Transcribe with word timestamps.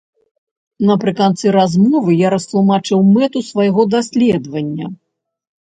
Напрыканцы 0.89 1.45
размовы 1.57 2.11
я 2.27 2.31
растлумачыў 2.37 3.05
мэту 3.13 3.45
свайго 3.51 3.81
даследавання. 3.97 4.85